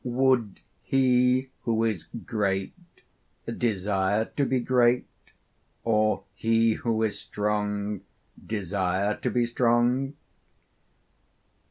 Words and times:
Would 0.03 0.61
he 0.81 1.51
who 1.61 1.83
is 1.83 2.05
great, 2.05 2.73
desire 3.59 4.25
to 4.35 4.45
be 4.47 4.59
great, 4.59 5.05
or 5.83 6.23
he 6.33 6.73
who 6.73 7.03
is 7.03 7.19
strong, 7.19 8.01
desire 8.47 9.13
to 9.17 9.29
be 9.29 9.45
strong? 9.45 10.15